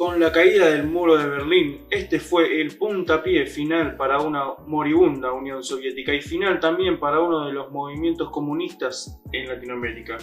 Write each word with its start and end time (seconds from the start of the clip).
Con 0.00 0.18
la 0.18 0.32
caída 0.32 0.70
del 0.70 0.86
muro 0.86 1.18
de 1.18 1.28
Berlín, 1.28 1.84
este 1.90 2.20
fue 2.20 2.58
el 2.58 2.74
puntapié 2.78 3.44
final 3.44 3.98
para 3.98 4.18
una 4.18 4.54
moribunda 4.66 5.30
Unión 5.30 5.62
Soviética 5.62 6.14
y 6.14 6.22
final 6.22 6.58
también 6.58 6.98
para 6.98 7.20
uno 7.20 7.44
de 7.46 7.52
los 7.52 7.70
movimientos 7.70 8.30
comunistas 8.30 9.20
en 9.30 9.46
Latinoamérica. 9.46 10.16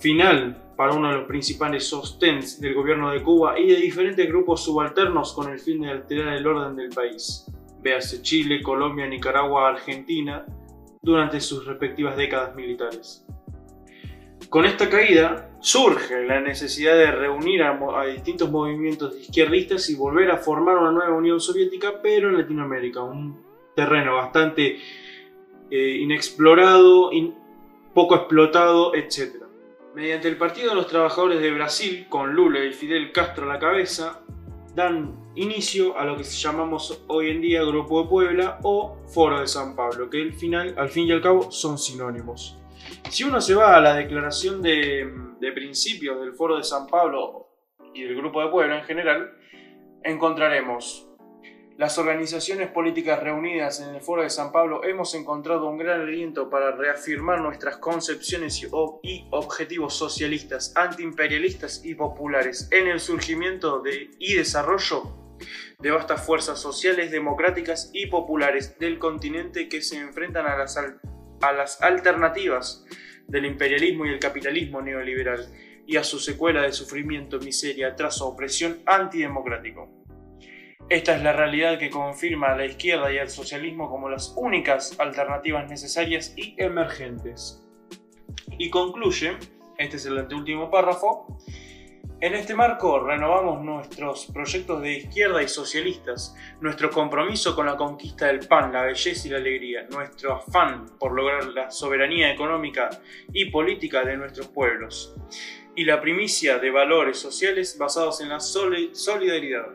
Final 0.00 0.74
para 0.76 0.94
uno 0.94 1.08
de 1.08 1.18
los 1.18 1.28
principales 1.28 1.86
sostens 1.86 2.60
del 2.60 2.74
gobierno 2.74 3.12
de 3.12 3.22
Cuba 3.22 3.56
y 3.56 3.68
de 3.68 3.76
diferentes 3.76 4.26
grupos 4.26 4.64
subalternos 4.64 5.32
con 5.34 5.52
el 5.52 5.60
fin 5.60 5.82
de 5.82 5.90
alterar 5.90 6.34
el 6.34 6.44
orden 6.44 6.74
del 6.74 6.88
país. 6.88 7.46
Véase 7.80 8.22
Chile, 8.22 8.60
Colombia, 8.60 9.06
Nicaragua, 9.06 9.68
Argentina, 9.68 10.44
durante 11.00 11.40
sus 11.40 11.64
respectivas 11.64 12.16
décadas 12.16 12.56
militares. 12.56 13.24
Con 14.48 14.64
esta 14.64 14.90
caída 14.90 15.51
surge 15.62 16.24
la 16.26 16.40
necesidad 16.40 16.94
de 16.94 17.12
reunir 17.12 17.62
a, 17.62 18.04
distintos 18.06 18.50
movimientos 18.50 19.16
izquierdistas 19.16 19.88
y 19.90 19.94
volver 19.94 20.30
a 20.32 20.36
formar 20.36 20.76
una 20.76 20.90
nueva 20.90 21.16
Unión 21.16 21.40
Soviética, 21.40 22.02
pero 22.02 22.28
en 22.28 22.38
Latinoamérica, 22.38 23.00
un 23.00 23.40
terreno 23.76 24.16
bastante 24.16 24.78
eh, 25.70 25.96
inexplorado, 26.00 27.12
poco 27.94 28.16
explotado, 28.16 28.92
etc. 28.96 29.36
Mediante 29.94 30.26
el 30.26 30.36
Partido 30.36 30.70
de 30.70 30.74
los 30.74 30.88
Trabajadores 30.88 31.40
de 31.40 31.52
Brasil, 31.52 32.06
con 32.08 32.34
Lula 32.34 32.64
y 32.64 32.72
Fidel 32.72 33.12
Castro 33.12 33.48
a 33.48 33.54
la 33.54 33.60
cabeza, 33.60 34.20
dan 34.74 35.14
inicio 35.36 35.96
a 35.96 36.04
lo 36.04 36.16
que 36.16 36.24
llamamos 36.24 37.04
hoy 37.06 37.30
en 37.30 37.40
día 37.40 37.62
Grupo 37.62 38.02
de 38.02 38.08
Puebla 38.08 38.58
o 38.64 38.96
Foro 39.06 39.38
de 39.40 39.46
San 39.46 39.76
Pablo, 39.76 40.10
que 40.10 40.22
al, 40.22 40.32
final, 40.32 40.74
al 40.76 40.88
fin 40.88 41.06
y 41.06 41.12
al 41.12 41.22
cabo 41.22 41.52
son 41.52 41.78
sinónimos. 41.78 42.58
Si 43.10 43.24
uno 43.24 43.40
se 43.40 43.54
va 43.54 43.76
a 43.76 43.80
la 43.80 43.94
declaración 43.94 44.62
de, 44.62 45.06
principios 45.54 46.20
del 46.20 46.32
Foro 46.32 46.56
de 46.56 46.64
San 46.64 46.86
Pablo 46.86 47.48
y 47.94 48.04
del 48.04 48.16
Grupo 48.16 48.42
de 48.42 48.50
Puebla 48.50 48.78
en 48.78 48.84
general, 48.84 49.36
encontraremos 50.02 51.08
las 51.76 51.98
organizaciones 51.98 52.70
políticas 52.70 53.22
reunidas 53.22 53.80
en 53.80 53.94
el 53.94 54.00
Foro 54.00 54.22
de 54.22 54.30
San 54.30 54.52
Pablo. 54.52 54.84
Hemos 54.84 55.14
encontrado 55.14 55.68
un 55.68 55.78
gran 55.78 56.02
aliento 56.02 56.48
para 56.48 56.72
reafirmar 56.72 57.40
nuestras 57.40 57.76
concepciones 57.76 58.62
y, 58.62 59.26
objetivos 59.30 59.94
socialistas, 59.94 60.72
antiimperialistas 60.76 61.84
y 61.84 61.94
populares 61.94 62.68
en 62.70 62.88
el 62.88 63.00
surgimiento 63.00 63.82
y 64.18 64.34
desarrollo 64.34 65.36
de 65.78 65.90
vastas 65.90 66.24
fuerzas 66.24 66.60
sociales, 66.60 67.10
democráticas 67.10 67.90
y 67.92 68.06
populares 68.06 68.78
del 68.78 68.98
continente 68.98 69.68
que 69.68 69.82
se 69.82 69.98
enfrentan 69.98 70.46
a 70.46 70.56
las, 70.56 70.78
a 71.42 71.52
las 71.52 71.82
alternativas 71.82 72.84
del 73.26 73.46
imperialismo 73.46 74.06
y 74.06 74.10
el 74.10 74.18
capitalismo 74.18 74.80
neoliberal 74.80 75.46
y 75.86 75.96
a 75.96 76.04
su 76.04 76.18
secuela 76.18 76.62
de 76.62 76.72
sufrimiento, 76.72 77.38
miseria, 77.40 77.88
atraso, 77.88 78.28
opresión 78.28 78.78
antidemocrático. 78.86 79.90
Esta 80.88 81.16
es 81.16 81.22
la 81.22 81.32
realidad 81.32 81.78
que 81.78 81.90
confirma 81.90 82.52
a 82.52 82.56
la 82.56 82.66
izquierda 82.66 83.12
y 83.12 83.18
al 83.18 83.30
socialismo 83.30 83.88
como 83.88 84.08
las 84.08 84.34
únicas 84.36 84.98
alternativas 84.98 85.68
necesarias 85.70 86.34
y 86.36 86.54
emergentes. 86.58 87.64
Y 88.58 88.70
concluye, 88.70 89.36
este 89.78 89.96
es 89.96 90.06
el 90.06 90.18
anteúltimo 90.18 90.70
párrafo, 90.70 91.38
en 92.22 92.34
este 92.36 92.54
marco 92.54 93.00
renovamos 93.00 93.64
nuestros 93.64 94.26
proyectos 94.26 94.80
de 94.80 94.98
izquierda 94.98 95.42
y 95.42 95.48
socialistas, 95.48 96.36
nuestro 96.60 96.88
compromiso 96.88 97.56
con 97.56 97.66
la 97.66 97.76
conquista 97.76 98.28
del 98.28 98.46
pan, 98.46 98.72
la 98.72 98.82
belleza 98.82 99.26
y 99.26 99.30
la 99.32 99.38
alegría, 99.38 99.88
nuestro 99.90 100.34
afán 100.34 100.86
por 101.00 101.14
lograr 101.14 101.46
la 101.46 101.72
soberanía 101.72 102.32
económica 102.32 102.90
y 103.32 103.46
política 103.46 104.04
de 104.04 104.16
nuestros 104.16 104.46
pueblos, 104.46 105.16
y 105.74 105.84
la 105.84 106.00
primicia 106.00 106.60
de 106.60 106.70
valores 106.70 107.18
sociales 107.18 107.76
basados 107.76 108.20
en 108.20 108.28
la 108.28 108.38
solidaridad. 108.38 109.66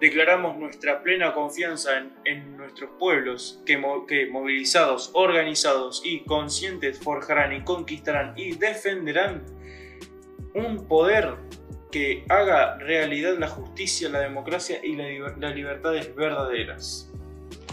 Declaramos 0.00 0.58
nuestra 0.58 1.02
plena 1.02 1.32
confianza 1.32 1.92
en, 2.26 2.58
nuestros 2.58 2.90
pueblos 2.98 3.62
que, 3.64 3.80
que 4.06 4.26
movilizados, 4.26 5.10
organizados 5.14 6.02
y 6.04 6.24
conscientes 6.24 6.98
forjarán 6.98 7.54
y 7.54 7.64
conquistarán 7.64 8.34
y 8.36 8.52
defenderán 8.54 9.61
un 10.54 10.86
poder 10.86 11.36
que 11.90 12.24
haga 12.28 12.78
realidad 12.78 13.38
la 13.38 13.48
justicia, 13.48 14.08
la 14.08 14.20
democracia 14.20 14.80
y 14.82 14.96
las 14.96 15.54
libertades 15.54 16.14
verdaderas. 16.14 17.12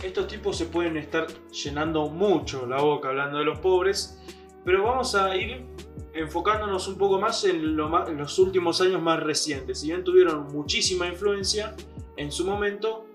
Estos 0.03 0.27
tipos 0.27 0.57
se 0.57 0.65
pueden 0.65 0.97
estar 0.97 1.27
llenando 1.51 2.09
mucho 2.09 2.65
la 2.65 2.81
boca 2.81 3.09
hablando 3.09 3.39
de 3.39 3.45
los 3.45 3.59
pobres, 3.59 4.21
pero 4.63 4.83
vamos 4.83 5.15
a 5.15 5.35
ir 5.35 5.65
enfocándonos 6.13 6.87
un 6.87 6.97
poco 6.97 7.19
más 7.19 7.43
en, 7.45 7.75
los 7.75 8.39
últimos 8.39 8.81
años 8.81 9.01
más 9.01 9.21
recientes. 9.21 9.79
Si 9.79 9.87
bien 9.87 10.03
tuvieron 10.03 10.47
muchísima 10.47 11.07
influencia, 11.07 11.75
en 12.17 12.31
su 12.31 12.45
momento 12.45 13.05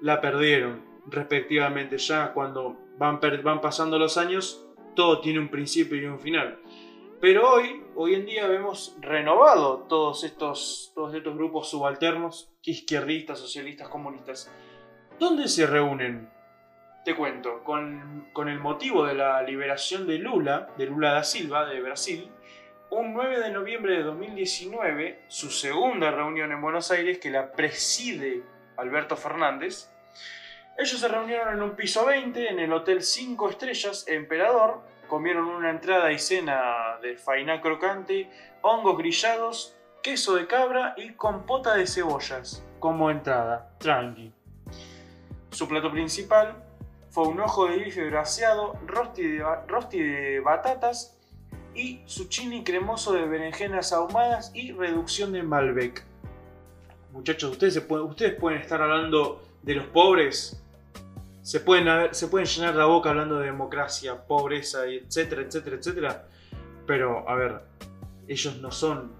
la 0.00 0.20
perdieron 0.20 0.82
respectivamente. 1.06 1.98
Ya 1.98 2.32
cuando 2.32 2.76
van, 2.98 3.20
van 3.42 3.60
pasando 3.60 3.98
los 3.98 4.16
años, 4.16 4.66
todo 4.94 5.20
tiene 5.20 5.38
un 5.38 5.48
principio 5.48 5.96
y 6.00 6.06
un 6.06 6.18
final. 6.18 6.60
Pero 7.20 7.50
hoy, 7.50 7.84
hoy 7.96 8.14
en 8.14 8.24
día 8.24 8.46
vemos 8.46 8.96
renovado 9.00 9.80
todos 9.90 10.24
estos, 10.24 10.92
todos 10.94 11.14
estos 11.14 11.36
grupos 11.36 11.68
subalternos, 11.68 12.50
izquierdistas, 12.62 13.38
socialistas, 13.38 13.88
comunistas. 13.88 14.50
¿Dónde 15.18 15.48
se 15.48 15.66
reúnen? 15.66 16.30
Te 17.04 17.14
cuento, 17.14 17.62
con, 17.62 18.30
con, 18.32 18.48
el 18.48 18.58
motivo 18.58 19.04
de 19.04 19.14
la 19.14 19.42
liberación 19.42 20.06
de 20.06 20.18
Lula, 20.18 20.70
de 20.78 20.86
Lula 20.86 21.12
da 21.12 21.22
Silva, 21.22 21.66
de 21.66 21.82
Brasil, 21.82 22.30
un 22.90 23.12
9 23.12 23.40
de 23.40 23.50
noviembre 23.50 23.98
de 23.98 24.02
2019, 24.02 25.24
su 25.28 25.50
segunda 25.50 26.10
reunión 26.10 26.52
en 26.52 26.62
Buenos 26.62 26.90
Aires, 26.90 27.18
que 27.18 27.30
la 27.30 27.52
preside 27.52 28.42
Alberto 28.78 29.16
Fernández, 29.16 29.90
ellos 30.78 30.98
se 30.98 31.08
reunieron 31.08 31.52
en 31.52 31.62
un 31.62 31.76
piso 31.76 32.06
20 32.06 32.48
en 32.48 32.58
el 32.58 32.72
Hotel 32.72 33.02
5 33.02 33.50
Estrellas 33.50 34.06
Emperador, 34.08 34.80
comieron 35.10 35.48
una 35.48 35.70
entrada 35.70 36.12
y 36.12 36.20
cena 36.20 36.96
de 37.02 37.18
faina 37.18 37.60
crocante, 37.60 38.30
hongos 38.62 38.96
grillados, 38.96 39.76
queso 40.02 40.36
de 40.36 40.46
cabra 40.46 40.94
y 40.96 41.14
compota 41.14 41.74
de 41.74 41.86
cebollas 41.88 42.64
como 42.78 43.10
entrada, 43.10 43.74
tranqui. 43.78 44.32
Su 45.50 45.66
plato 45.66 45.90
principal 45.90 46.62
fue 47.10 47.26
un 47.26 47.40
ojo 47.40 47.66
de 47.66 47.78
bife 47.78 48.08
braseado, 48.08 48.78
rosti 48.86 50.00
de, 50.00 50.40
batatas 50.44 51.18
y 51.74 52.02
zucchini 52.06 52.62
cremoso 52.62 53.12
de 53.12 53.26
berenjenas 53.26 53.92
ahumadas 53.92 54.52
y 54.54 54.70
reducción 54.70 55.32
de 55.32 55.42
Malbec. 55.42 56.04
Muchachos, 57.10 57.50
ustedes 57.50 57.80
pueden 57.80 58.60
estar 58.60 58.80
hablando 58.80 59.42
de 59.62 59.74
los 59.74 59.86
pobres 59.86 60.62
se 61.50 61.58
pueden, 61.58 62.14
se 62.14 62.28
pueden 62.28 62.46
llenar 62.46 62.76
la 62.76 62.84
boca 62.84 63.10
hablando 63.10 63.40
de 63.40 63.46
democracia, 63.46 64.24
pobreza, 64.24 64.86
etcétera, 64.86 65.42
etcétera, 65.42 65.76
etcétera. 65.78 66.28
Pero, 66.86 67.28
a 67.28 67.34
ver, 67.34 67.62
ellos 68.28 68.58
no 68.58 68.70
son 68.70 69.10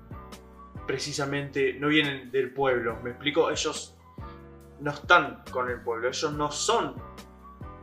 precisamente, 0.86 1.72
no 1.72 1.88
vienen 1.88 2.30
del 2.30 2.52
pueblo, 2.52 3.00
¿me 3.02 3.10
explico? 3.10 3.50
Ellos 3.50 3.96
no 4.78 4.92
están 4.92 5.42
con 5.50 5.70
el 5.70 5.80
pueblo, 5.80 6.06
ellos 6.06 6.32
no 6.34 6.52
son 6.52 6.94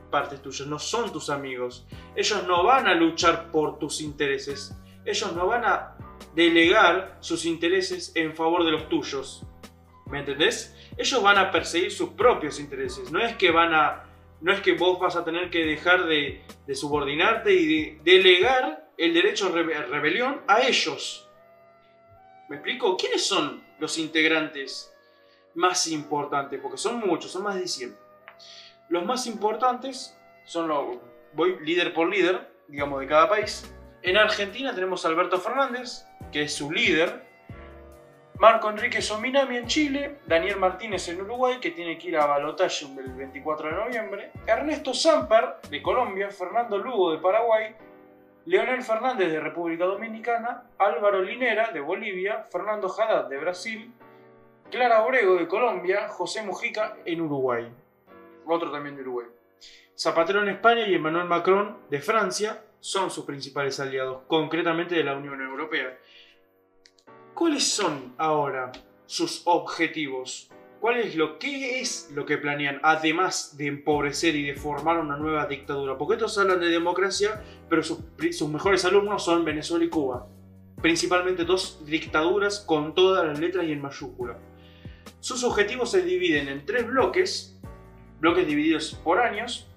partes 0.10 0.42
tuyas, 0.42 0.66
no 0.66 0.80
son 0.80 1.12
tus 1.12 1.30
amigos. 1.30 1.86
Ellos 2.16 2.48
no 2.48 2.64
van 2.64 2.88
a 2.88 2.94
luchar 2.94 3.52
por 3.52 3.78
tus 3.80 4.00
intereses, 4.00 4.74
ellos 5.04 5.34
no 5.34 5.48
van 5.48 5.66
a 5.66 5.98
delegar 6.34 7.18
sus 7.20 7.44
intereses 7.44 8.14
en 8.16 8.34
favor 8.34 8.64
de 8.64 8.72
los 8.72 8.88
tuyos. 8.88 9.46
¿Me 10.06 10.20
entendés? 10.20 10.74
Ellos 10.96 11.22
van 11.22 11.38
a 11.38 11.52
perseguir 11.52 11.92
sus 11.92 12.12
propios 12.12 12.62
intereses, 12.62 13.12
no 13.12 13.20
es 13.20 13.36
que 13.36 13.52
van 13.52 13.74
a 13.74 14.07
no 14.42 14.54
es 14.54 14.62
que 14.62 14.74
vos 14.74 15.00
vas 15.00 15.16
a 15.16 15.24
tener 15.24 15.50
que 15.50 15.66
dejar 15.66 16.06
de, 16.06 16.44
subordinarte 16.74 17.54
y 17.54 17.66
de 17.66 18.00
delegar 18.04 18.90
el 18.98 19.14
derecho 19.14 19.48
a 19.48 19.52
rebelión 19.52 20.42
a 20.48 20.62
ellos. 20.62 21.28
¿Me 22.50 22.58
explico? 22.58 22.96
¿Quiénes 22.98 23.26
son 23.26 23.64
los 23.80 23.98
integrantes 23.98 24.94
más 25.56 25.88
importantes? 25.88 26.60
Porque 26.62 26.78
son 26.78 27.00
muchos, 27.00 27.32
son 27.32 27.44
más 27.44 27.56
de 27.56 27.68
100. 27.68 27.96
Los 28.90 29.06
más 29.06 29.28
importantes 29.28 30.18
son 30.46 30.68
los, 30.68 30.98
voy 31.34 31.58
líder 31.62 31.94
por 31.94 32.10
líder, 32.10 32.50
digamos, 32.68 33.02
de 33.02 33.08
cada 33.08 33.28
país. 33.28 33.70
En 34.02 34.16
Argentina 34.18 34.74
tenemos 34.74 35.04
a 35.04 35.10
Alberto 35.10 35.40
Fernández, 35.40 36.06
que 36.32 36.44
es 36.44 36.54
su 36.54 36.72
líder, 36.72 37.27
Marco 38.40 38.70
Enrique 38.70 39.02
Sominami 39.02 39.58
en 39.58 39.66
Chile, 39.66 40.20
Daniel 40.28 40.58
Martínez 40.58 41.08
en 41.10 41.22
Uruguay, 41.22 41.58
que 41.60 41.72
tiene 41.72 41.98
que 41.98 42.10
ir 42.10 42.18
a 42.18 42.28
balotaje 42.28 42.86
el 42.86 43.12
24 43.14 43.70
de 43.70 43.76
noviembre, 43.76 44.32
Ernesto 44.46 44.94
Samper 44.94 45.56
de 45.72 45.82
Colombia, 45.82 46.30
Fernando 46.30 46.78
Lugo 46.78 47.12
de 47.12 47.18
Paraguay, 47.18 47.76
Leonel 48.46 48.84
Fernández 48.84 49.32
de 49.32 49.40
República 49.40 49.86
Dominicana, 49.86 50.66
Álvaro 50.78 51.24
Linera 51.24 51.72
de 51.72 51.80
Bolivia, 51.80 52.44
Fernando 52.44 52.94
Haddad 52.96 53.28
de 53.28 53.38
Brasil, 53.40 53.92
Clara 54.70 55.04
Obrego 55.04 55.36
de 55.38 55.48
Colombia, 55.48 56.08
José 56.08 56.44
Mujica 56.44 56.96
en 57.06 57.22
Uruguay. 57.22 57.68
Otro 58.46 58.72
también 58.72 58.96
de 58.96 59.02
Uruguay. 59.02 59.28
Zapatero 59.98 60.44
en 60.44 60.50
España 60.50 60.88
y 60.88 60.94
Emmanuel 60.94 61.26
Macron 61.26 61.76
de 61.90 62.00
Francia 62.02 62.62
son 62.80 63.10
sus 63.10 63.26
principales 63.26 63.80
aliados, 63.80 64.22
concretamente 64.28 64.94
de 64.94 65.04
la 65.04 65.18
Unión 65.18 65.42
Europea. 65.42 65.98
¿Cuáles 67.38 67.72
son 67.72 68.16
ahora 68.18 68.72
sus 69.06 69.44
objetivos. 69.46 70.50
¿Cuál 70.82 70.98
es 70.98 71.16
lo 71.16 71.38
que 71.38 71.80
es 71.80 72.10
lo 72.16 72.26
que 72.26 72.40
planean, 72.40 72.80
además 72.82 73.56
de 73.58 73.68
empobrecer 73.68 74.36
y 74.36 74.48
de 74.48 74.56
formar 74.56 74.98
una 74.98 75.18
nueva 75.18 75.46
dictadura? 75.46 76.00
Porque 76.00 76.16
estos 76.16 76.36
hablan 76.40 76.60
de 76.60 76.70
democracia, 76.70 77.44
pero 77.70 77.84
sus, 77.84 78.00
mejores 78.50 78.86
alumnos 78.86 79.24
son 79.24 79.46
Venezuela 79.46 79.86
y 79.86 79.90
Cuba. 79.90 80.28
Principalmente 80.82 81.46
dos 81.46 81.86
dictaduras 81.86 82.60
con 82.60 82.96
todas 82.96 83.24
las 83.24 83.40
letras 83.40 83.66
y 83.66 83.72
en 83.72 83.84
mayúscula. 83.84 84.40
Sus 85.20 85.44
objetivos 85.44 85.92
se 85.92 86.02
dividen 86.02 86.48
en 86.48 86.66
tres 86.66 86.88
bloques, 86.88 87.62
bloques 88.20 88.48
divididos 88.48 89.00
por 89.04 89.20
años. 89.20 89.70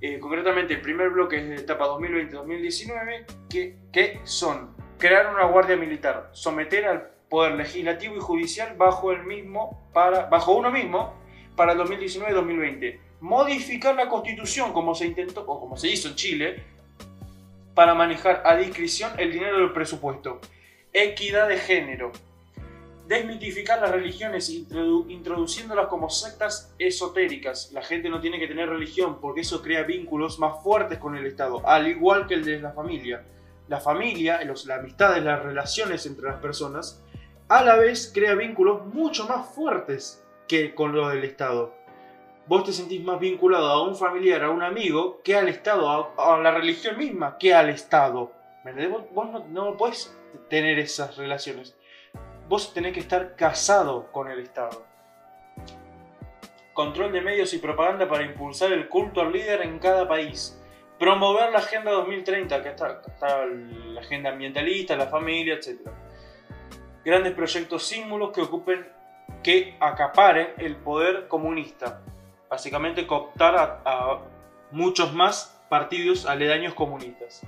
Eh, 0.00 0.20
concretamente, 0.20 0.74
el 0.74 0.80
primer 0.80 1.10
bloque 1.10 1.38
es 1.38 1.48
de 1.48 1.56
etapa 1.56 1.86
2020-2019, 1.86 3.26
que, 3.50 3.76
que 3.92 4.20
son 4.22 4.80
crear 5.02 5.34
una 5.34 5.46
guardia 5.46 5.76
militar, 5.76 6.30
someter 6.30 6.84
al 6.84 7.10
poder 7.28 7.56
legislativo 7.56 8.14
y 8.16 8.20
judicial 8.20 8.76
bajo, 8.76 9.10
el 9.10 9.24
mismo 9.24 9.90
para, 9.92 10.26
bajo 10.26 10.52
uno 10.52 10.70
mismo 10.70 11.12
para 11.56 11.72
el 11.72 11.80
2019-2020. 11.80 13.00
Modificar 13.20 13.96
la 13.96 14.08
constitución 14.08 14.72
como 14.72 14.94
se 14.94 15.06
intentó 15.06 15.40
o 15.40 15.58
como 15.58 15.76
se 15.76 15.88
hizo 15.88 16.06
en 16.06 16.14
Chile 16.14 16.62
para 17.74 17.94
manejar 17.94 18.44
a 18.46 18.54
discreción 18.54 19.10
el 19.18 19.32
dinero 19.32 19.58
del 19.58 19.72
presupuesto. 19.72 20.40
Equidad 20.92 21.48
de 21.48 21.56
género. 21.56 22.12
Desmitificar 23.08 23.80
las 23.80 23.90
religiones 23.90 24.50
introduciéndolas 24.50 25.88
como 25.88 26.10
sectas 26.10 26.76
esotéricas. 26.78 27.72
La 27.72 27.82
gente 27.82 28.08
no 28.08 28.20
tiene 28.20 28.38
que 28.38 28.46
tener 28.46 28.68
religión 28.68 29.18
porque 29.20 29.40
eso 29.40 29.62
crea 29.62 29.82
vínculos 29.82 30.38
más 30.38 30.62
fuertes 30.62 30.98
con 30.98 31.16
el 31.16 31.26
Estado, 31.26 31.60
al 31.66 31.88
igual 31.88 32.28
que 32.28 32.34
el 32.34 32.44
de 32.44 32.60
la 32.60 32.70
familia. 32.70 33.24
La 33.68 33.80
familia, 33.80 34.42
los, 34.44 34.66
la 34.66 34.76
amistad, 34.76 35.16
las 35.18 35.42
relaciones 35.42 36.06
entre 36.06 36.28
las 36.28 36.40
personas 36.40 37.02
a 37.48 37.62
la 37.62 37.76
vez 37.76 38.10
crea 38.14 38.34
vínculos 38.34 38.86
mucho 38.86 39.28
más 39.28 39.54
fuertes 39.54 40.24
que 40.48 40.74
con 40.74 40.94
los 40.94 41.12
del 41.12 41.24
Estado. 41.24 41.74
Vos 42.46 42.64
te 42.64 42.72
sentís 42.72 43.04
más 43.04 43.20
vinculado 43.20 43.68
a 43.68 43.82
un 43.86 43.94
familiar, 43.94 44.42
a 44.42 44.50
un 44.50 44.62
amigo, 44.62 45.20
que 45.22 45.36
al 45.36 45.48
Estado, 45.48 46.12
a, 46.18 46.38
la 46.38 46.50
religión 46.50 46.96
misma, 46.96 47.36
que 47.38 47.54
al 47.54 47.68
Estado. 47.68 48.32
Vos, 49.12 49.30
no, 49.30 49.46
no 49.50 49.76
podés 49.76 50.16
tener 50.48 50.78
esas 50.78 51.16
relaciones. 51.18 51.76
Vos 52.48 52.72
tenés 52.72 52.94
que 52.94 53.00
estar 53.00 53.36
casado 53.36 54.10
con 54.12 54.30
el 54.30 54.40
Estado. 54.40 54.84
Control 56.72 57.12
de 57.12 57.20
medios 57.20 57.52
y 57.52 57.58
propaganda 57.58 58.08
para 58.08 58.24
impulsar 58.24 58.72
el 58.72 58.88
culto 58.88 59.20
al 59.20 59.30
líder 59.30 59.60
en 59.60 59.78
cada 59.78 60.08
país. 60.08 60.58
Promover 61.02 61.50
la 61.50 61.58
Agenda 61.58 61.90
2030, 61.90 62.62
que 62.62 62.68
está, 62.68 63.02
la 63.44 64.00
agenda 64.00 64.30
ambientalista, 64.30 64.94
la 64.94 65.08
familia, 65.08 65.54
etc 65.54 65.80
grandes 67.04 67.34
proyectos 67.34 67.86
símbolos 67.86 68.32
que 68.32 68.42
ocupen, 68.42 68.86
que 69.42 69.76
acaparen 69.80 70.48
el 70.58 70.76
poder 70.76 71.28
comunista. 71.28 72.02
Básicamente 72.48 73.06
cooptar 73.06 73.80
a, 73.84 74.20
muchos 74.70 75.12
más 75.12 75.60
partidos 75.68 76.26
aledaños 76.26 76.74
comunistas. 76.74 77.44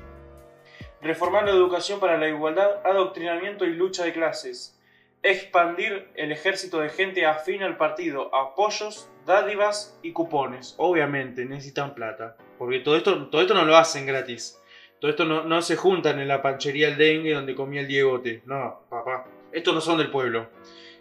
Reformar 1.01 1.45
la 1.45 1.53
educación 1.53 2.01
para 2.01 2.19
la 2.19 2.29
igualdad, 2.29 2.85
adoctrinamiento 2.85 3.65
y 3.65 3.75
lucha 3.75 4.05
de 4.05 4.13
clases. 4.13 4.81
Expandir 5.23 6.11
el 6.17 6.33
ejército 6.33 6.81
de 6.81 6.91
gente 6.91 7.25
afín 7.25 7.63
al 7.63 7.77
partido, 7.77 8.35
apoyos, 8.35 9.09
dádivas 9.25 9.99
y 10.03 10.13
cupones. 10.13 10.75
Obviamente 10.77 11.45
necesitan 11.47 11.95
plata, 11.95 12.37
porque 12.65 12.81
todo 12.81 12.97
esto, 12.97 13.27
todo 13.29 13.43
esto 13.43 13.53
no 13.53 13.67
lo 13.67 13.77
hacen 13.77 14.07
gratis. 14.07 14.59
Todo 14.99 15.11
esto 15.11 15.27
no, 15.27 15.45
no 15.45 15.61
se 15.61 15.77
juntan 15.77 16.19
en 16.19 16.29
la 16.29 16.41
panchería 16.41 16.89
El 16.89 16.97
Dengue 16.97 17.35
donde 17.35 17.55
comía 17.55 17.83
el 17.83 17.89
Diegote. 17.89 18.43
No, 18.47 18.87
papá. 18.89 19.27
Estos 19.53 19.75
no 19.75 19.83
son 19.83 19.99
del 19.99 20.11
pueblo. 20.11 20.49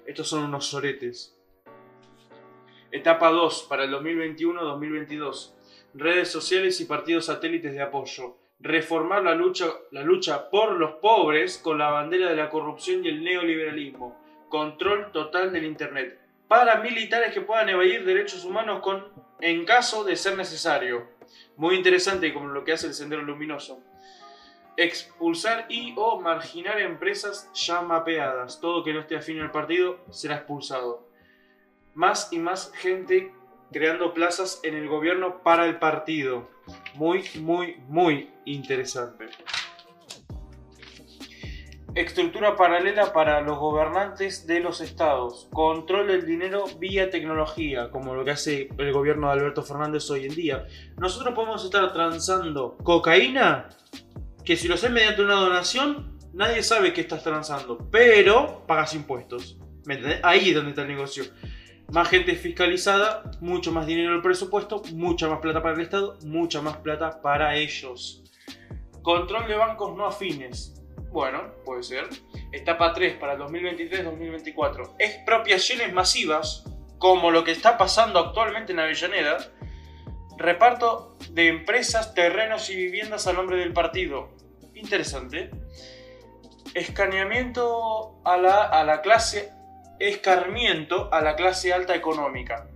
Estos 0.06 0.27
son 0.27 0.44
unos 0.44 0.68
soretes. 0.68 1.38
Etapa 2.92 3.30
2 3.31 3.68
para 3.69 3.86
el 3.86 3.92
2021-2022. 3.94 5.54
Redes 5.94 6.30
sociales 6.30 6.81
y 6.81 6.86
partidos 6.86 7.27
satélites 7.27 7.74
de 7.74 7.81
apoyo. 7.81 8.36
Reformar 8.60 9.24
la 9.24 9.36
lucha, 9.36 9.68
la 9.92 10.04
lucha 10.04 10.50
por 10.50 10.74
los 10.74 10.95
pobres 10.95 11.57
con 11.57 11.77
la 11.77 11.89
bandera 11.89 12.30
de 12.30 12.36
la 12.36 12.50
corrupción 12.50 13.06
y 13.06 13.07
el 13.07 13.24
neoliberalismo. 13.24 14.21
Control 14.50 15.13
total 15.13 15.54
del 15.54 15.63
Internet. 15.63 16.19
Para 16.50 16.81
militares 16.81 17.33
que 17.33 17.39
puedan 17.39 17.69
evadir 17.69 18.04
derechos 18.04 18.44
humanos 18.44 18.81
con, 18.81 19.07
en 19.39 19.63
caso 19.63 20.04
de 20.04 20.18
ser 20.18 20.36
necesario. 20.36 21.07
Muy 21.57 21.75
interesante 21.75 22.33
como 22.33 22.47
lo 22.47 22.63
que 22.63 22.73
hace 22.73 22.88
el 22.88 22.94
Sendero 22.94 23.21
Luminoso 23.21 23.81
expulsar 24.77 25.65
y 25.69 25.94
o 25.97 26.19
marginar 26.19 26.79
empresas 26.79 27.50
ya 27.53 27.81
mapeadas. 27.81 28.59
Todo 28.59 28.83
que 28.83 28.94
no 28.94 29.01
esté 29.01 29.15
afín 29.15 29.39
al 29.39 29.51
partido 29.51 30.00
será 30.09 30.35
expulsado. 30.38 31.07
Más 31.94 32.31
y 32.31 32.39
más 32.39 32.71
gente 32.73 33.31
creando 33.71 34.13
plazas 34.13 34.59
en 34.63 34.75
el 34.75 34.88
gobierno 34.88 35.41
para 35.44 35.65
el 35.65 35.77
partido. 35.79 36.50
Muy, 36.95 37.23
muy, 37.39 37.77
muy 37.88 38.31
interesante. 38.45 39.27
Estructura 41.95 42.56
paralela 42.56 43.13
para 43.13 43.40
los 43.42 43.60
gobernantes 43.60 44.48
de 44.48 44.60
los 44.60 44.81
estados. 44.81 45.48
Control 45.54 46.07
del 46.07 46.25
dinero 46.25 46.66
vía 46.80 47.12
tecnología, 47.12 47.92
como 47.92 48.16
lo 48.16 48.25
que 48.25 48.31
hace 48.31 48.69
el 48.80 48.92
gobierno 48.92 49.28
de 49.28 49.34
Alberto 49.34 49.62
Fernández 49.62 50.10
hoy 50.10 50.25
en 50.25 50.34
día. 50.34 50.66
Nosotros 50.98 51.36
podemos 51.36 51.63
estar 51.63 51.94
transando 51.94 52.78
cocaína 52.78 53.69
que 54.44 54.57
si 54.57 54.68
lo 54.68 54.74
haces 54.74 54.90
mediante 54.90 55.22
una 55.22 55.36
donación, 55.36 56.18
nadie 56.34 56.63
sabe 56.63 56.94
que 56.94 57.01
estás 57.01 57.22
transando, 57.22 57.78
pero 57.92 58.66
pagas 58.66 58.96
impuestos. 58.96 59.60
Ahí 60.24 60.50
es 60.50 60.56
donde 60.56 60.72
está 60.72 60.81
el 60.81 60.88
negocio. 60.88 61.25
Más 61.92 62.10
gente 62.10 62.34
fiscalizada, 62.34 63.22
mucho 63.39 63.72
más 63.72 63.86
dinero 63.86 64.10
en 64.10 64.16
el 64.16 64.22
presupuesto, 64.24 64.81
mucha 64.96 65.30
más 65.30 65.42
plata 65.42 65.62
para 65.62 65.75
el 65.75 65.81
Estado, 65.81 66.18
mucha 66.25 66.60
más 66.60 66.78
plata 66.78 67.22
para 67.22 67.56
ellos. 67.56 68.24
Control 69.04 69.48
de 69.48 69.56
bancos 69.56 69.96
no 69.96 70.07
afines. 70.07 70.80
Bueno, 71.13 71.54
puede 71.63 71.83
ser. 71.83 72.10
Etapa 72.51 72.92
3 72.92 73.18
para 73.18 73.33
el 73.33 73.39
2023-2024. 73.39 74.96
Expropiaciones 74.98 75.93
masivas, 75.93 76.65
como 76.98 77.29
lo 77.29 77.43
que 77.43 77.51
está 77.51 77.77
pasando 77.77 78.20
actualmente 78.20 78.74
en 78.74 78.79
Avellaneda, 78.79 79.38
Reparto 80.36 81.15
de 81.29 81.48
empresas, 81.48 82.15
terrenos 82.15 82.72
y 82.72 82.75
viviendas 82.75 83.27
a 83.27 83.34
nombre 83.34 83.58
del 83.58 83.72
partido. 83.72 84.32
Interesante. 84.74 85.51
Escaneamiento 86.74 88.20
a 88.25 88.38
la, 88.38 88.63
a 88.63 88.84
la 88.84 89.01
clase. 89.01 89.51
Escarmiento 90.00 91.13
a 91.13 91.22
la 91.22 91.36
clase 91.36 91.72
alta 91.72 91.96
económica. 91.96 92.67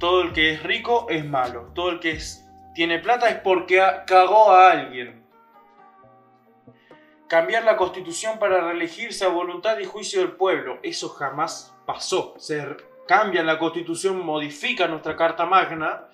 Todo 0.00 0.22
el 0.22 0.32
que 0.32 0.54
es 0.54 0.62
rico 0.64 1.06
es 1.08 1.24
malo. 1.24 1.70
Todo 1.72 1.90
el 1.90 2.00
que 2.00 2.10
es, 2.10 2.44
tiene 2.74 2.98
plata 2.98 3.28
es 3.28 3.36
porque 3.36 3.80
cagó 4.04 4.50
a 4.50 4.72
alguien. 4.72 5.21
Cambiar 7.32 7.64
la 7.64 7.78
constitución 7.78 8.38
para 8.38 8.60
reelegirse 8.60 9.24
a 9.24 9.28
voluntad 9.28 9.78
y 9.78 9.86
juicio 9.86 10.20
del 10.20 10.32
pueblo. 10.32 10.78
Eso 10.82 11.08
jamás 11.08 11.74
pasó. 11.86 12.34
Ser 12.36 12.84
cambian 13.08 13.46
la 13.46 13.58
constitución, 13.58 14.22
modifican 14.22 14.90
nuestra 14.90 15.16
Carta 15.16 15.46
Magna 15.46 16.10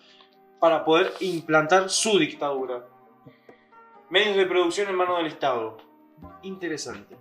para 0.61 0.85
poder 0.85 1.13
implantar 1.19 1.91
su 1.91 2.21
dictadura. 2.21 2.87
Medios 4.09 4.37
de 4.37 4.47
producción 4.47 4.91
en 4.91 4.95
manos 4.95 5.17
del 5.19 5.27
Estado. 5.27 5.79
Interesante. 6.43 7.17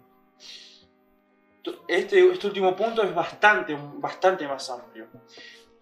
Este, 1.87 2.19
este 2.31 2.45
último 2.45 2.75
punto 2.75 3.01
es 3.01 3.15
bastante, 3.15 3.75
bastante 3.95 4.47
más 4.47 4.69
amplio. 4.69 5.07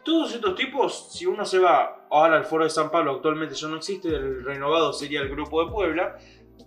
Todos 0.06 0.34
estos 0.34 0.56
tipos, 0.56 1.12
si 1.12 1.26
uno 1.26 1.44
se 1.44 1.60
va 1.60 2.08
ahora 2.10 2.38
al 2.38 2.46
Foro 2.46 2.64
de 2.64 2.70
San 2.70 2.90
Pablo, 2.90 3.12
actualmente 3.12 3.56
ya 3.56 3.68
no 3.68 3.76
existe, 3.76 4.08
el 4.08 4.46
renovado 4.46 4.94
sería 4.94 5.20
el 5.20 5.28
Grupo 5.28 5.66
de 5.66 5.70
Puebla, 5.70 6.16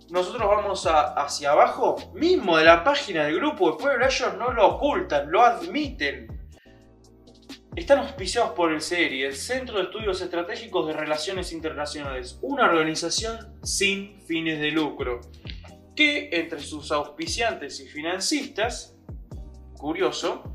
nosotros 0.09 0.47
vamos 0.47 0.87
hacia 0.87 1.51
abajo, 1.51 1.95
mismo 2.13 2.57
de 2.57 2.65
la 2.65 2.83
página 2.83 3.25
del 3.25 3.35
Grupo 3.35 3.71
de 3.71 3.77
Puebla, 3.77 4.07
ellos 4.07 4.33
no 4.37 4.51
lo 4.51 4.75
ocultan, 4.75 5.31
lo 5.31 5.41
admiten 5.41 6.39
están 7.75 7.99
auspiciados 7.99 8.51
por 8.51 8.73
el 8.73 8.81
CERI, 8.81 9.23
el 9.23 9.35
Centro 9.35 9.77
de 9.77 9.83
Estudios 9.83 10.21
Estratégicos 10.21 10.87
de 10.87 10.93
Relaciones 10.93 11.53
Internacionales, 11.53 12.37
una 12.41 12.65
organización 12.65 13.37
sin 13.63 14.21
fines 14.21 14.59
de 14.59 14.71
lucro, 14.71 15.21
que 15.95 16.29
entre 16.31 16.59
sus 16.59 16.91
auspiciantes 16.91 17.79
y 17.79 17.87
financistas, 17.87 18.97
curioso, 19.77 20.53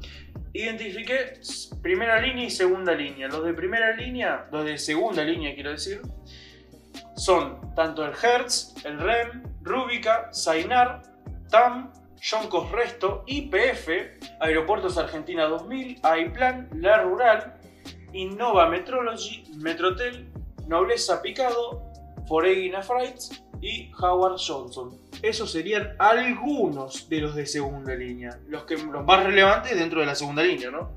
identifiqué 0.52 1.40
primera 1.82 2.20
línea 2.20 2.44
y 2.44 2.50
segunda 2.50 2.92
línea. 2.94 3.28
Los 3.28 3.44
de 3.44 3.54
primera 3.54 3.96
línea, 3.96 4.46
los 4.52 4.64
de 4.64 4.76
segunda 4.76 5.24
línea 5.24 5.54
quiero 5.54 5.70
decir, 5.70 6.02
son 7.16 7.74
tanto 7.74 8.04
el 8.04 8.12
Hertz, 8.12 8.74
el 8.84 8.98
REM, 8.98 9.42
Rubica, 9.62 10.28
Sainar, 10.32 11.02
TAM, 11.48 11.92
Yoncos 12.20 12.70
Resto, 12.72 13.24
IPF, 13.26 13.88
Aeropuertos 14.40 14.96
Argentina 14.96 15.44
2000, 15.44 16.00
AIPLAN, 16.02 16.70
La 16.74 17.02
Rural, 17.02 17.54
Innova 18.12 18.68
Metrology, 18.68 19.44
Metrotel, 19.56 20.32
Nobleza 20.66 21.20
Picado, 21.20 21.82
Foregina 22.26 22.82
Freights 22.82 23.44
y 23.60 23.90
Howard 24.00 24.38
Johnson. 24.38 24.98
Esos 25.22 25.52
serían 25.52 25.94
algunos 25.98 27.08
de 27.08 27.20
los 27.20 27.34
de 27.34 27.46
segunda 27.46 27.94
línea, 27.94 28.38
los, 28.46 28.64
que, 28.64 28.76
los 28.76 29.04
más 29.04 29.24
relevantes 29.24 29.76
dentro 29.78 30.00
de 30.00 30.06
la 30.06 30.14
segunda 30.14 30.42
línea, 30.42 30.70
¿no? 30.70 30.92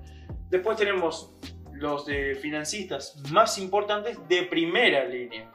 Después 0.49 0.77
tenemos 0.77 1.33
los 1.73 2.05
de 2.05 2.35
financistas 2.35 3.17
más 3.31 3.57
importantes 3.57 4.17
de 4.27 4.43
primera 4.43 5.03
línea. 5.03 5.51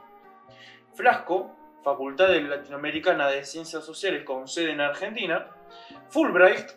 Flasco, 0.95 1.55
Facultad 1.83 2.29
Latinoamericana 2.29 3.27
de 3.27 3.43
Ciencias 3.43 3.83
Sociales 3.83 4.23
con 4.23 4.47
sede 4.47 4.71
en 4.71 4.81
Argentina. 4.81 5.47
Fulbright, 6.09 6.69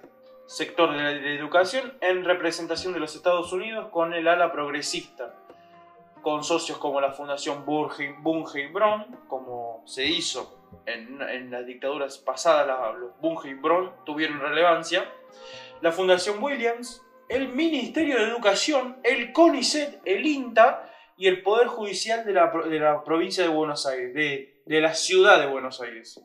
sector 0.47 0.93
de 0.93 1.03
la 1.03 1.11
educación 1.11 1.93
en 2.01 2.25
representación 2.25 2.93
de 2.93 3.01
los 3.01 3.15
Estados 3.15 3.53
Unidos 3.53 3.89
con 3.91 4.15
el 4.15 4.27
ala 4.27 4.53
progresista, 4.53 5.35
con 6.23 6.43
socios 6.45 6.79
como 6.79 7.01
la 7.01 7.13
Fundación 7.13 7.65
Bunge 7.65 8.61
y 8.61 8.67
Bron, 8.73 9.05
como 9.29 9.83
se 9.87 10.07
hizo 10.07 10.71
en, 10.87 11.51
las 11.51 11.67
dictaduras 11.67 12.19
pasadas, 12.19 12.97
los 12.99 13.19
Bunge 13.21 13.51
y 13.51 13.55
Bron 13.55 13.93
tuvieron 14.05 14.41
relevancia, 14.41 15.05
la 15.83 15.93
Fundación 15.93 16.43
Williams, 16.43 17.03
el 17.29 17.49
Ministerio 17.49 18.17
de 18.17 18.25
Educación, 18.25 18.99
el 19.03 19.33
CONICET, 19.33 20.01
el 20.05 20.27
INTA 20.27 20.91
y 21.17 21.29
el 21.29 21.43
Poder 21.43 21.69
Judicial 21.69 22.25
de 22.25 22.33
la, 22.33 22.53
de 22.69 22.79
la 22.79 23.03
provincia 23.03 23.43
de 23.43 23.49
Buenos 23.49 23.87
Aires, 23.87 24.15
de, 24.15 24.61
de 24.67 24.81
la 24.81 24.95
ciudad 24.95 25.41
de 25.41 25.47
Buenos 25.47 25.81
Aires. 25.81 26.23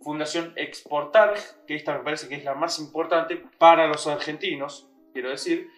Fundación 0.00 0.52
Exportar, 0.56 1.34
que 1.66 1.76
esta 1.76 1.96
me 1.96 2.04
parece 2.04 2.28
que 2.28 2.34
es 2.34 2.44
la 2.44 2.54
más 2.54 2.78
importante 2.78 3.42
para 3.58 3.86
los 3.86 4.06
argentinos, 4.06 4.88
quiero 5.12 5.30
decir, 5.30 5.68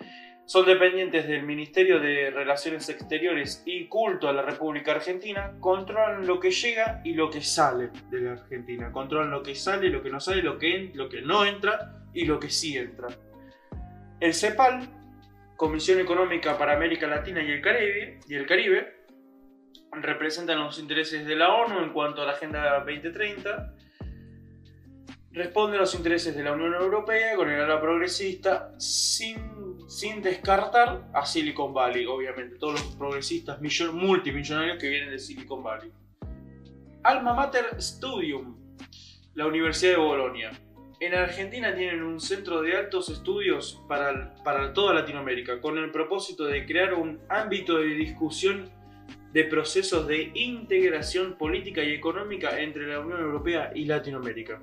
son 0.47 0.67
dependientes 0.67 1.27
del 1.27 1.43
Ministerio 1.43 2.01
de 2.01 2.31
Relaciones 2.31 2.89
Exteriores 2.91 3.63
y 3.65 3.87
Culto 3.87 4.29
a 4.29 4.33
la 4.33 4.43
República 4.43 4.93
Argentina, 4.93 5.55
controlan 5.59 6.27
lo 6.27 6.39
que 6.39 6.51
llega 6.51 7.01
y 7.03 7.15
lo 7.15 7.31
que 7.31 7.41
sale 7.41 7.91
de 8.11 8.21
la 8.21 8.33
Argentina, 8.33 8.93
controlan 8.93 9.31
lo 9.31 9.43
que 9.43 9.55
sale, 9.55 9.89
lo 9.89 10.03
que 10.03 10.11
no 10.11 10.21
sale, 10.21 10.43
lo 10.43 10.59
que, 10.59 10.91
lo 10.95 11.09
que 11.09 11.23
no 11.23 11.47
entra 11.47 11.93
y 12.13 12.27
lo 12.27 12.39
que 12.39 12.51
sí 12.51 12.77
entra. 12.77 13.09
El 14.21 14.35
CEPAL, 14.35 14.89
Comisión 15.57 16.01
Económica 16.01 16.59
para 16.59 16.75
América 16.75 17.07
Latina 17.07 17.43
y 17.43 17.51
el 17.51 17.63
Caribe, 17.63 18.21
y 18.29 18.35
el 18.35 18.47
Caribe 18.47 19.05
representan 19.93 20.59
los 20.59 20.79
intereses 20.79 21.25
de 21.27 21.37
la 21.37 21.55
ONU 21.55 21.79
en 21.81 21.93
cuanto 21.93 22.23
a 22.23 22.27
la 22.27 22.33
Agenda 22.33 22.79
2030 22.81 23.75
responde 25.35 25.77
a 25.77 25.81
los 25.81 25.95
intereses 25.95 26.35
de 26.37 26.45
la 26.45 26.53
Unión 26.53 26.75
Europea 26.75 27.35
con 27.35 27.51
el 27.51 27.61
ala 27.61 27.81
progresista 27.81 28.73
sin, 28.79 29.89
sin 29.89 30.23
descartar 30.23 31.11
a 31.13 31.27
Silicon 31.27 31.75
Valley, 31.75 32.07
obviamente, 32.07 32.57
todos 32.57 32.81
los 32.81 32.95
progresistas 32.95 33.59
multimillonarios 33.93 34.79
que 34.79 34.89
vienen 34.89 35.11
de 35.11 35.19
Silicon 35.19 35.63
Valley. 35.63 35.93
Alma 37.03 37.35
Mater 37.35 37.83
Studium, 37.83 38.57
la 39.35 39.47
Universidad 39.47 39.93
de 39.93 39.99
Bolonia. 39.99 40.53
En 41.01 41.15
Argentina 41.15 41.75
tienen 41.75 42.03
un 42.03 42.21
centro 42.21 42.63
de 42.63 42.77
altos 42.77 43.09
estudios 43.09 43.83
para, 43.89 44.35
para 44.45 44.73
toda 44.73 44.95
Latinoamérica, 44.95 45.61
con 45.61 45.77
el 45.79 45.91
propósito 45.91 46.45
de 46.45 46.65
crear 46.65 46.95
un 46.95 47.21
ámbito 47.29 47.79
de 47.79 47.89
discusión 47.89 48.71
de 49.33 49.45
procesos 49.45 50.07
de 50.07 50.31
integración 50.35 51.37
política 51.37 51.83
y 51.83 51.93
económica 51.93 52.61
entre 52.61 52.87
la 52.87 53.01
Unión 53.01 53.21
Europea 53.21 53.73
y 53.75 53.85
Latinoamérica 53.85 54.61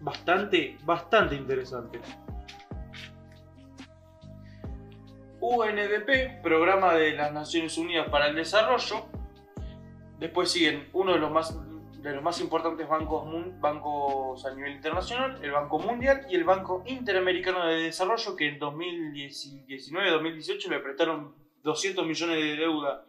bastante, 0.00 0.76
bastante 0.84 1.34
interesante. 1.34 2.00
UNDP, 5.40 6.42
Programa 6.42 6.94
de 6.94 7.12
las 7.12 7.32
Naciones 7.32 7.76
Unidas 7.76 8.08
para 8.08 8.28
el 8.28 8.36
Desarrollo. 8.36 9.06
Después 10.18 10.50
siguen 10.50 10.88
uno 10.92 11.12
de 11.12 11.18
los 11.18 11.30
más, 11.30 11.56
de 12.06 12.14
los 12.14 12.22
más 12.22 12.40
importantes 12.40 12.88
bancos, 12.88 13.24
bancos 13.58 14.46
a 14.46 14.54
nivel 14.54 14.74
internacional, 14.74 15.40
el 15.42 15.50
Banco 15.50 15.80
Mundial 15.80 16.24
y 16.30 16.36
el 16.36 16.44
Banco 16.44 16.84
Interamericano 16.86 17.66
de 17.66 17.82
Desarrollo, 17.82 18.36
que 18.36 18.46
en 18.46 18.60
2019-2018 18.60 20.68
le 20.68 20.78
prestaron 20.78 21.34
200 21.64 22.06
millones 22.06 22.36
de 22.36 22.54
deuda 22.54 23.04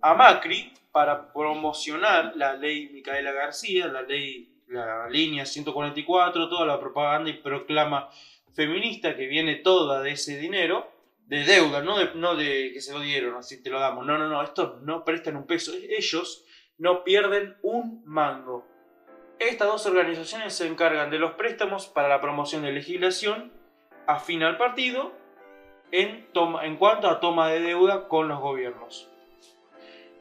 a 0.00 0.14
Macri 0.14 0.72
para 0.92 1.32
promocionar 1.32 2.36
la 2.36 2.54
ley 2.54 2.88
Micaela 2.90 3.32
García, 3.32 3.88
la 3.88 4.02
ley 4.02 4.52
la 4.68 5.08
línea 5.08 5.44
144, 5.44 6.48
toda 6.48 6.66
la 6.66 6.78
propaganda 6.78 7.30
y 7.30 7.34
proclama 7.34 8.08
feminista 8.54 9.16
que 9.16 9.26
viene 9.26 9.56
toda 9.56 10.02
de 10.02 10.12
ese 10.12 10.38
dinero, 10.38 10.88
de 11.26 11.42
deuda, 11.42 11.82
no 11.82 11.98
de, 11.98 12.14
no 12.14 12.36
de 12.36 12.70
que 12.72 12.80
se 12.80 12.92
lo 12.92 13.00
dieron, 13.00 13.34
así 13.36 13.60
te 13.60 13.70
lo 13.70 13.80
damos. 13.80 14.06
No, 14.06 14.18
no, 14.18 14.28
no, 14.28 14.40
estos 14.44 14.82
no 14.82 15.04
prestan 15.04 15.36
un 15.36 15.48
peso. 15.48 15.72
Ellos 15.74 16.45
no 16.78 17.04
pierden 17.04 17.56
un 17.62 18.02
mango. 18.04 18.66
Estas 19.38 19.68
dos 19.68 19.86
organizaciones 19.86 20.54
se 20.54 20.66
encargan 20.66 21.10
de 21.10 21.18
los 21.18 21.32
préstamos 21.32 21.86
para 21.86 22.08
la 22.08 22.20
promoción 22.20 22.62
de 22.62 22.72
legislación 22.72 23.52
afín 24.06 24.42
al 24.42 24.56
partido 24.56 25.12
en, 25.92 26.26
toma, 26.32 26.64
en 26.64 26.76
cuanto 26.76 27.08
a 27.08 27.20
toma 27.20 27.48
de 27.48 27.60
deuda 27.60 28.08
con 28.08 28.28
los 28.28 28.40
gobiernos. 28.40 29.10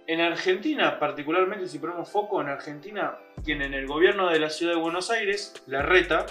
En 0.08 0.22
Argentina, 0.22 1.00
particularmente 1.00 1.68
si 1.68 1.80
ponemos 1.80 2.10
foco 2.10 2.40
en 2.42 2.50
Argentina, 2.50 3.18
tienen 3.44 3.74
el 3.74 3.88
gobierno 3.88 4.30
de 4.30 4.40
la 4.40 4.50
ciudad 4.50 4.74
de 4.74 4.80
Buenos 4.80 5.10
Aires, 5.10 5.64
la 5.66 5.82
reta, 5.82 6.28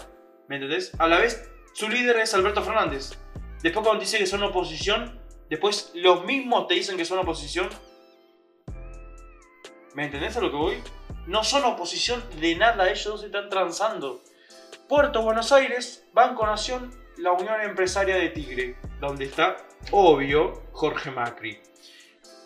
¿me 0.49 0.57
entendés? 0.57 0.93
A 1.01 1.09
la 1.09 1.19
vez, 1.19 1.51
su 1.73 1.89
líder 1.89 2.19
es 2.19 2.35
Alberto 2.35 2.63
Fernández. 2.63 3.19
Después 3.63 3.85
cuando 3.85 4.01
dice 4.01 4.19
que 4.19 4.27
son 4.27 4.43
oposición, 4.45 5.21
después 5.51 5.91
los 5.95 6.25
mismos 6.25 6.69
te 6.69 6.75
dicen 6.75 6.97
que 6.97 7.05
son 7.05 7.19
oposición. 7.19 7.69
¿Me 9.95 10.07
entendés 10.07 10.37
a 10.37 10.41
lo 10.41 10.51
que 10.51 10.57
voy? 10.57 10.83
No 11.29 11.45
son 11.45 11.65
oposición 11.65 12.21
de 12.41 12.57
nada, 12.57 12.91
ellos 12.91 13.05
dos 13.05 13.23
están 13.23 13.49
transando. 13.49 14.23
Puerto 14.89 15.23
Buenos 15.23 15.53
Aires, 15.53 16.05
Banco 16.13 16.45
Nación, 16.45 16.91
la 17.17 17.31
Unión 17.31 17.61
Empresaria 17.61 18.17
de 18.17 18.31
Tigre, 18.31 18.77
donde 19.01 19.27
está, 19.27 19.57
obvio, 19.93 20.65
Jorge 20.73 21.13
Macri. 21.13 21.61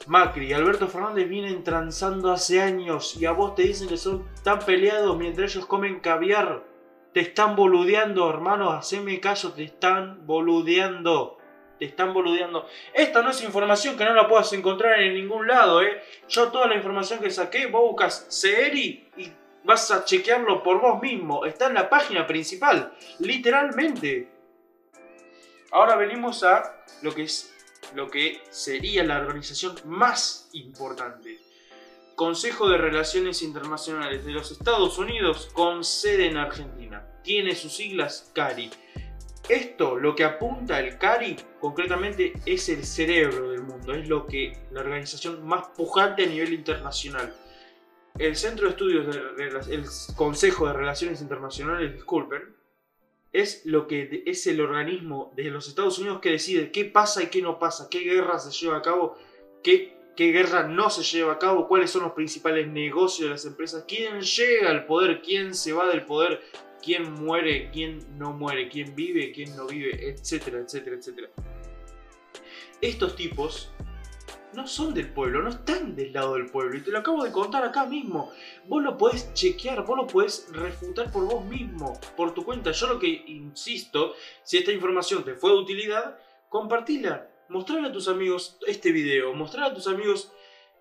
Macri 0.07 0.49
y 0.49 0.53
Alberto 0.53 0.89
Fernández 0.89 1.27
vienen 1.27 1.65
transando 1.65 2.31
hace 2.33 2.61
años 2.61 3.17
y 3.17 3.25
a 3.25 3.33
vos 3.33 3.55
te 3.55 3.63
dicen 3.63 3.89
que 3.89 3.97
son 3.97 4.29
tan 4.45 4.59
peleados 4.59 5.17
mientras 5.17 5.51
ellos 5.51 5.65
comen 5.65 6.01
caviar. 6.01 6.65
Te 7.15 7.21
están 7.21 7.57
boludeando, 7.57 8.29
hermano, 8.29 8.73
haceme 8.73 9.21
caso, 9.21 9.55
te 9.55 9.65
están 9.65 10.27
boludeando. 10.27 11.38
Te 11.79 11.85
están 11.85 12.13
boludeando. 12.13 12.67
Esta 12.93 13.23
no 13.23 13.31
es 13.31 13.43
información 13.43 13.97
que 13.97 14.05
no 14.05 14.15
la 14.15 14.29
puedas 14.29 14.53
encontrar 14.53 15.01
en 15.01 15.15
ningún 15.15 15.47
lado, 15.47 15.83
¿eh? 15.83 16.03
Yo 16.29 16.49
toda 16.49 16.67
la 16.67 16.75
información 16.75 17.21
que 17.21 17.31
saqué, 17.31 17.67
vos 17.67 17.83
buscas 17.83 18.27
Seeri 18.29 19.09
y 19.17 19.33
vas 19.65 19.91
a 19.91 20.05
chequearlo 20.05 20.63
por 20.63 20.81
vos 20.81 21.01
mismo. 21.01 21.45
Está 21.47 21.67
en 21.67 21.75
la 21.75 21.89
página 21.89 22.27
principal, 22.27 22.95
literalmente. 23.21 24.29
Ahora 25.71 25.97
venimos 25.97 26.43
a 26.43 26.85
lo 27.03 27.15
que 27.15 27.23
es 27.23 27.55
lo 27.95 28.09
que 28.09 28.41
sería 28.51 29.05
la 29.05 29.19
organización 29.19 29.77
más 29.85 30.49
importante. 30.53 31.39
Consejo 32.15 32.69
de 32.69 32.79
Relaciones 32.79 33.43
Internacionales 33.43 34.25
de 34.25 34.33
los 34.33 34.51
Estados 34.51 34.99
Unidos 34.99 35.49
con 35.53 35.85
sede 35.85 36.27
en 36.27 36.37
Argentina. 36.37 37.07
Tiene 37.23 37.55
sus 37.55 37.75
siglas 37.75 38.31
CARI. 38.35 38.71
Esto, 39.49 39.97
lo 39.97 40.15
que 40.15 40.25
apunta 40.25 40.79
el 40.79 40.99
CARI, 40.99 41.37
concretamente, 41.59 42.35
es 42.45 42.69
el 42.69 42.85
cerebro 42.85 43.51
del 43.51 43.63
mundo, 43.63 43.95
es 43.95 44.07
lo 44.07 44.27
que 44.27 44.53
la 44.71 44.81
organización 44.81 45.47
más 45.47 45.69
pujante 45.69 46.25
a 46.25 46.27
nivel 46.27 46.53
internacional. 46.53 47.35
El 48.19 48.37
Centro 48.37 48.67
de 48.67 48.73
Estudios 48.73 49.07
de 49.07 49.75
el 49.75 49.85
Consejo 50.17 50.67
de 50.67 50.75
Relaciones 50.75 51.23
Internacionales, 51.23 51.95
disculpen, 51.95 52.57
es 53.33 53.65
lo 53.65 53.87
que 53.87 54.23
es 54.27 54.47
el 54.47 54.61
organismo 54.61 55.33
de 55.35 55.45
los 55.45 55.69
Estados 55.69 55.99
Unidos 55.99 56.21
que 56.21 56.31
decide 56.31 56.71
qué 56.71 56.85
pasa 56.85 57.23
y 57.23 57.29
qué 57.29 57.41
no 57.41 57.59
pasa, 57.59 57.89
qué 57.91 58.01
guerra 58.01 58.39
se 58.39 58.51
lleva 58.51 58.79
a 58.79 58.83
cabo, 58.83 59.17
qué 59.63 59.95
guerra 60.17 60.65
no 60.65 60.91
se 60.91 61.03
lleva 61.03 61.35
a 61.35 61.39
cabo, 61.39 61.69
cuáles 61.69 61.91
son 61.91 62.03
los 62.03 62.13
principales 62.13 62.69
negocios 62.69 63.29
de 63.29 63.35
las 63.35 63.45
empresas, 63.45 63.85
quién 63.87 64.21
llega 64.21 64.71
al 64.71 64.85
poder, 64.85 65.23
quién 65.23 65.55
se 65.55 65.73
va 65.73 65.89
del 65.89 66.05
poder, 66.05 66.43
quién 66.83 67.13
muere, 67.13 67.71
quién 67.71 68.19
no 68.19 68.33
muere, 68.33 68.69
quién 68.69 68.95
vive, 68.95 69.33
quién 69.33 69.55
no 69.57 69.67
vive, 69.67 70.11
etcétera, 70.11 70.61
etcétera, 70.61 70.97
etcétera. 70.97 71.29
Estos 72.81 73.17
tipos 73.17 73.73
no 74.55 74.67
son 74.67 74.95
del 74.95 75.11
pueblo, 75.13 75.43
no 75.43 75.51
están 75.51 75.95
del 75.95 76.13
lado 76.13 76.35
del 76.35 76.47
pueblo. 76.47 76.77
Y 76.77 76.81
te 76.81 76.91
lo 76.91 76.99
acabo 76.99 77.23
de 77.25 77.33
contar 77.33 77.65
acá 77.65 77.87
mismo. 77.87 78.33
Vos 78.67 78.83
lo 78.83 78.97
podés 78.97 79.33
chequear, 79.35 79.85
vos 79.85 79.97
lo 79.97 80.07
podés 80.07 80.49
refutar 80.53 81.11
por 81.13 81.25
vos 81.25 81.45
mismo, 81.45 81.99
por 82.17 82.35
tu 82.35 82.45
cuenta. 82.45 82.73
Yo 82.73 82.87
lo 82.87 82.99
que 82.99 83.09
insisto, 83.27 84.15
si 84.43 84.59
esta 84.59 84.73
información 84.73 85.25
te 85.25 85.35
fue 85.35 85.51
de 85.51 85.57
utilidad, 85.59 86.19
compartila. 86.49 87.29
Mostrarle 87.49 87.89
a 87.89 87.93
tus 87.93 88.09
amigos 88.09 88.59
este 88.67 88.93
video, 88.93 89.33
mostrarle 89.35 89.71
a 89.71 89.75
tus 89.75 89.87
amigos 89.87 90.33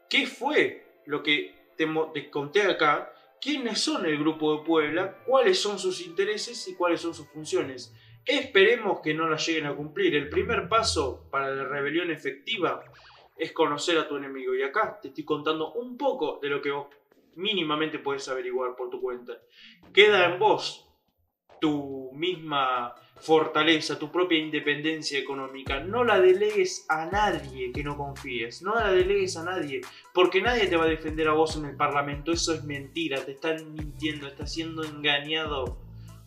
qué 0.10 0.28
fue 0.28 0.86
lo 1.06 1.24
que 1.24 1.56
te 1.78 2.30
conté 2.30 2.64
acá, 2.64 3.14
quiénes 3.42 3.80
son 3.80 4.06
el 4.06 4.18
grupo 4.18 4.58
de 4.58 4.66
Puebla, 4.66 5.24
cuáles 5.26 5.60
son 5.60 5.80
sus 5.80 6.06
intereses 6.06 6.68
y 6.68 6.76
cuáles 6.76 7.02
son 7.02 7.14
sus 7.14 7.28
funciones. 7.28 7.94
Esperemos 8.26 9.00
que 9.02 9.14
no 9.14 9.30
las 9.30 9.46
lleguen 9.48 9.68
a 9.68 9.76
cumplir. 9.76 10.16
El 10.16 10.30
primer 10.30 10.68
paso 10.68 11.28
para 11.32 11.50
la 11.54 11.64
rebelión 11.64 12.12
efectiva 12.12 12.84
es 13.38 13.52
conocer 13.54 13.98
a 13.98 14.08
tu 14.08 14.18
enemigo. 14.18 14.54
Y 14.54 14.64
acá 14.64 15.00
te 15.02 15.10
estoy 15.10 15.24
contando 15.24 15.74
un 15.74 15.98
poco 15.98 16.40
de 16.42 16.50
lo 16.50 16.62
que 16.62 16.72
vos 16.72 16.88
mínimamente 17.36 18.00
puedes 18.00 18.28
averiguar 18.28 18.76
por 18.76 18.90
tu 18.90 19.00
cuenta. 19.00 19.34
Queda 19.94 20.26
en 20.26 20.40
vos 20.40 20.87
tu 21.60 22.12
misma 22.14 22.96
fortaleza, 23.16 23.98
tu 23.98 24.12
propia 24.12 24.38
independencia 24.38 25.20
económica. 25.20 25.80
No 25.80 26.04
la 26.04 26.20
delegues 26.20 26.86
a 26.90 27.06
nadie 27.06 27.72
que 27.72 27.84
no 27.84 27.98
confíes. 27.98 28.62
No 28.62 28.76
la 28.76 28.92
delegues 28.92 29.38
a 29.38 29.44
nadie. 29.44 29.82
Porque 30.14 30.42
nadie 30.42 30.68
te 30.68 30.78
va 30.78 30.86
a 30.86 30.90
defender 30.90 31.28
a 31.28 31.34
vos 31.34 31.56
en 31.58 31.66
el 31.66 31.76
Parlamento. 31.76 32.32
Eso 32.32 32.54
es 32.54 32.64
mentira. 32.64 33.24
Te 33.24 33.32
están 33.32 33.74
mintiendo. 33.74 34.28
Estás 34.28 34.54
siendo 34.54 34.84
engañado. 34.84 35.78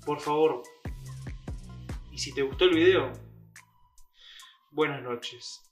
Por 0.04 0.20
favor. 0.20 0.62
Y 2.10 2.18
si 2.18 2.34
te 2.34 2.42
gustó 2.42 2.64
el 2.64 2.75
video, 2.75 3.12
buenas 4.72 5.02
noches. 5.02 5.69